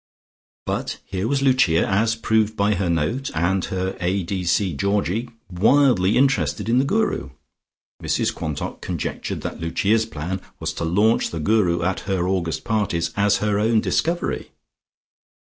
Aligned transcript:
But 0.65 0.97
here 1.05 1.27
was 1.27 1.43
Lucia, 1.43 1.87
as 1.87 2.15
proved 2.15 2.57
by 2.57 2.73
her 2.73 2.89
note, 2.89 3.29
and 3.35 3.63
her 3.65 3.95
A. 3.99 4.23
D. 4.23 4.43
C. 4.45 4.73
Georgie, 4.73 5.29
wildly 5.51 6.17
interested 6.17 6.67
in 6.67 6.79
the 6.79 6.85
Guru. 6.85 7.29
Mrs 8.01 8.33
Quantock 8.33 8.81
conjectured 8.81 9.41
that 9.41 9.59
Lucia's 9.59 10.07
plan 10.07 10.41
was 10.59 10.73
to 10.73 10.85
launch 10.85 11.29
the 11.29 11.39
Guru 11.39 11.83
at 11.83 11.99
her 12.09 12.27
August 12.27 12.63
parties, 12.63 13.13
as 13.15 13.37
her 13.45 13.59
own 13.59 13.79
discovery. 13.79 14.49